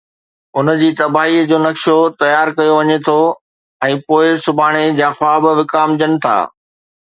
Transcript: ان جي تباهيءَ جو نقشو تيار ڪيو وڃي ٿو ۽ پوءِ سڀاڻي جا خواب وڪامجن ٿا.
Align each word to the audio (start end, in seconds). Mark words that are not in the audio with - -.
ان 0.59 0.69
جي 0.77 0.87
تباهيءَ 1.01 1.43
جو 1.51 1.59
نقشو 1.65 1.97
تيار 2.23 2.51
ڪيو 2.61 2.77
وڃي 2.77 2.97
ٿو 3.09 3.19
۽ 3.91 3.99
پوءِ 4.09 4.33
سڀاڻي 4.47 4.83
جا 5.01 5.13
خواب 5.21 5.47
وڪامجن 5.59 6.19
ٿا. 6.27 6.35